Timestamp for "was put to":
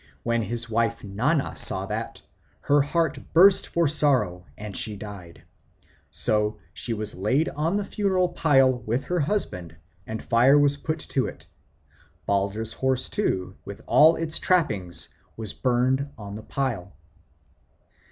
10.57-11.27